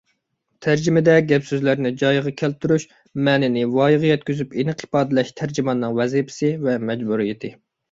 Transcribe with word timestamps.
تەرجىمىدە 0.65 1.13
گەپ- 1.31 1.45
سۆزلەرنى 1.49 1.91
جايىغا 2.03 2.33
كەلتۈرۈش، 2.39 2.87
مەنىنى 3.29 3.67
ۋايىغا 3.75 4.11
يەتكۈزۈپ 4.13 4.57
ئېنىق 4.63 4.83
ئىپادىلەش 4.89 5.33
تەرجىماننىڭ 5.43 5.97
ۋەزىپىسى 6.03 6.53
ۋە 6.67 6.77
مەجبۇرىيىتى. 6.91 7.57